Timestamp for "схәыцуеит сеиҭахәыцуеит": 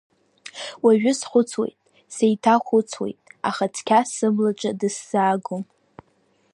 1.19-3.17